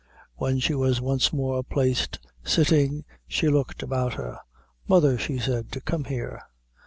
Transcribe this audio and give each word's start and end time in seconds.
When 0.33 0.57
she 0.57 0.73
was 0.73 0.99
once 0.99 1.31
more 1.31 1.63
placed 1.63 2.17
sitting, 2.43 3.05
she 3.27 3.49
looked 3.49 3.83
about 3.83 4.15
her 4.15 4.39
"Mother," 4.87 5.15
she 5.19 5.37
said, 5.37 5.67
"come 5.85 6.05
here!" 6.05 6.41